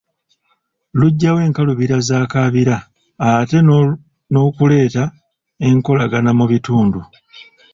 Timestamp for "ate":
3.29-3.57